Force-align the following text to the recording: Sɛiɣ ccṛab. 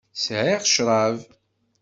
Sɛiɣ 0.23 0.61
ccṛab. 0.69 1.17